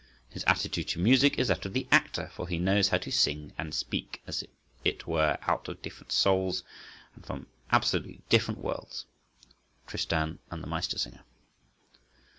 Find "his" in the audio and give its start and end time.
0.31-0.43